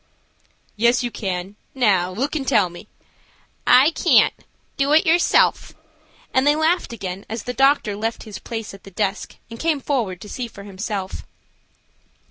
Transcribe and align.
"Yes, 0.77 1.03
you 1.03 1.11
can. 1.11 1.57
Now 1.75 2.09
look 2.09 2.35
and 2.35 2.47
tell 2.47 2.69
me." 2.71 2.87
"I 3.67 3.91
can't; 3.91 4.33
do 4.75 4.93
it 4.93 5.05
yourself," 5.05 5.75
and 6.33 6.47
they 6.47 6.55
laughed 6.55 6.91
again 6.91 7.23
as 7.29 7.43
the 7.43 7.53
doctor 7.53 7.95
left 7.95 8.23
his 8.23 8.39
place 8.39 8.73
at 8.73 8.83
the 8.83 8.89
desk 8.89 9.35
and 9.51 9.59
came 9.59 9.79
forward 9.79 10.19
to 10.21 10.27
see 10.27 10.47
for 10.47 10.63
himself. 10.63 11.23